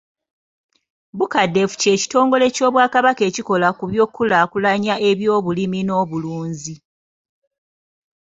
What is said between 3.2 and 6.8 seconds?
ekikola ku by’okukulaakulanya ebyobulimi n’obulunzi.